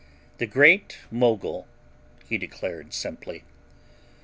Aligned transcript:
"The 0.39 0.47
Great 0.47 0.97
Mogul," 1.11 1.67
he 2.27 2.39
declared 2.39 2.91
simply. 2.91 3.43